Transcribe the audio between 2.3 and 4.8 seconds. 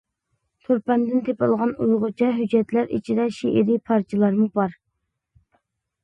ھۆججەتلەر ئىچىدە شېئىرىي پارچىلارمۇ بار.